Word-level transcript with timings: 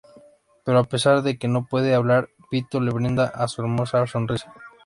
Pero 0.63 0.77
a 0.79 0.83
pesar 0.89 1.21
de 1.21 1.37
que 1.37 1.47
no 1.47 1.67
puede 1.67 1.93
hablar, 1.93 2.29
Vito 2.49 2.81
le 2.81 2.89
brinda 2.89 3.47
su 3.47 3.61
hermosa 3.61 4.07
sonrisa. 4.07 4.51